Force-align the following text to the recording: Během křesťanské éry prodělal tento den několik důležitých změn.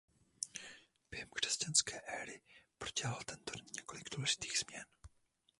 Během 1.11 1.29
křesťanské 1.33 2.01
éry 2.01 2.41
prodělal 2.77 3.19
tento 3.25 3.51
den 3.55 3.65
několik 3.77 4.15
důležitých 4.15 4.57
změn. 4.59 4.85